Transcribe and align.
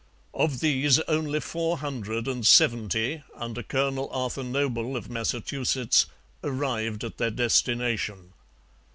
Of 0.33 0.61
these 0.61 0.99
only 1.01 1.39
four 1.41 1.77
hundred 1.77 2.27
and 2.27 2.43
seventy, 2.43 3.21
under 3.35 3.61
Colonel 3.61 4.09
Arthur 4.11 4.41
Noble 4.41 4.97
of 4.97 5.11
Massachusetts, 5.11 6.07
arrived 6.43 7.03
at 7.03 7.17
their 7.17 7.29
destination. 7.29 8.33